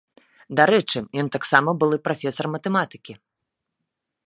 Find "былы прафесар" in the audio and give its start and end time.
1.83-2.45